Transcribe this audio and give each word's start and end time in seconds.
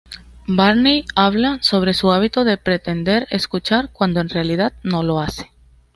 Barney 0.47 1.05
habla 1.15 1.59
sobre 1.61 1.93
su 1.93 2.11
hábito 2.11 2.43
de 2.43 2.57
pretender 2.57 3.27
escuchar 3.29 3.91
cuando 3.93 4.19
en 4.19 4.29
realidad 4.29 4.73
no 4.81 5.03
lo 5.03 5.19
hace. 5.19 5.51